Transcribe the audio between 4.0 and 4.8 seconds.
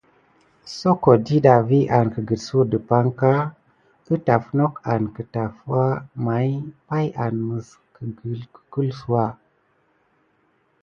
ətaf nok